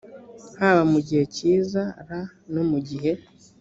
[0.59, 2.09] haba mu gihe cyiza r
[2.53, 3.11] no mu gihe